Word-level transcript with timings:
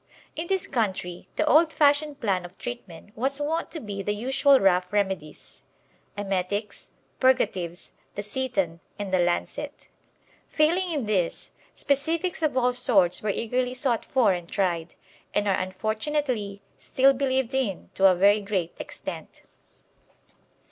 In 0.35 0.47
this 0.47 0.65
country 0.65 1.27
the 1.35 1.45
old 1.45 1.71
fashioned 1.71 2.19
plan 2.19 2.43
of 2.43 2.57
treatment 2.57 3.15
was 3.15 3.39
wont 3.39 3.69
to 3.69 3.79
be 3.79 4.01
the 4.01 4.15
usual 4.15 4.59
rough 4.59 4.91
remedies 4.91 5.61
emetics, 6.17 6.89
purgatives, 7.19 7.91
the 8.15 8.23
seton, 8.23 8.79
and 8.97 9.13
the 9.13 9.19
lancet. 9.19 9.89
Failing 10.49 10.91
in 10.91 11.05
this, 11.05 11.51
specifics 11.75 12.41
of 12.41 12.57
all 12.57 12.73
sorts 12.73 13.21
were 13.21 13.29
eagerly 13.29 13.75
sought 13.75 14.03
for 14.03 14.33
and 14.33 14.49
tried, 14.49 14.95
and 15.35 15.47
are 15.47 15.53
unfortunately 15.59 16.63
still 16.79 17.13
believed 17.13 17.53
in 17.53 17.91
to 17.93 18.07
a 18.07 18.15
very 18.15 18.41
great 18.41 18.73
extent. 18.79 19.43